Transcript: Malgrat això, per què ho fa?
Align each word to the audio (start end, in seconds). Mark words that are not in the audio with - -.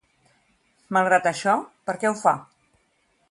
Malgrat 0.97 1.29
això, 1.33 1.55
per 1.91 1.97
què 2.05 2.11
ho 2.13 2.17
fa? 2.25 2.35